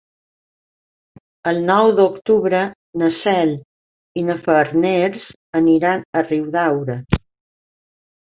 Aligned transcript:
El 1.51 1.59
nou 1.67 1.89
d'octubre 1.99 2.61
na 3.01 3.09
Cel 3.19 3.53
i 4.21 4.25
na 4.31 4.37
Farners 4.47 5.29
aniran 5.61 6.03
a 6.21 6.25
Riudaura. 6.31 6.97